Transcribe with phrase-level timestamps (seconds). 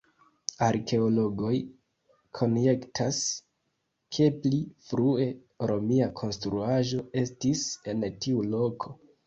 [0.67, 1.51] Arkeologoj
[2.39, 3.19] konjektas,
[4.17, 5.29] ke pli frue
[5.73, 8.99] romia konstruaĵo estis en tiu loko.